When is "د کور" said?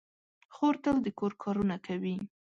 1.05-1.31